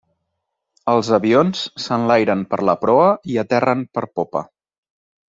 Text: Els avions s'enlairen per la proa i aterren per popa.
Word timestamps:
Els 0.93 1.11
avions 1.17 1.61
s'enlairen 1.83 2.41
per 2.53 2.59
la 2.71 2.75
proa 2.87 3.07
i 3.35 3.41
aterren 3.43 3.85
per 3.99 4.05
popa. 4.21 4.43